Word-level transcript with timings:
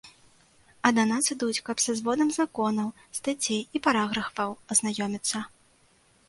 А 0.87 0.91
да 0.97 1.03
нас 1.09 1.27
ідуць, 1.35 1.63
каб 1.67 1.83
са 1.85 1.95
зводам 1.99 2.31
законаў, 2.39 2.87
стацей 3.19 3.61
і 3.65 3.77
параграфаў 3.89 4.51
азнаёміцца. 4.75 5.37